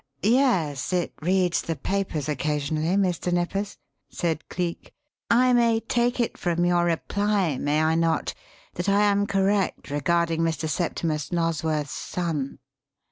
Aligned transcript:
"Yes 0.23 0.93
it 0.93 1.13
reads 1.21 1.61
the 1.61 1.75
papers 1.75 2.27
occasionally, 2.27 2.95
Mr. 2.97 3.31
Nippers," 3.31 3.77
said 4.09 4.49
Cleek. 4.49 4.95
"I 5.29 5.53
may 5.53 5.79
take 5.79 6.19
it 6.19 6.39
from 6.39 6.65
your 6.65 6.85
reply, 6.85 7.59
may 7.59 7.83
I 7.83 7.93
not, 7.93 8.33
that 8.73 8.89
I 8.89 9.03
am 9.03 9.27
correct 9.27 9.91
regarding 9.91 10.41
Mr. 10.41 10.67
Septimus 10.67 11.29
Nosworth's 11.31 11.91
son?" 11.91 12.57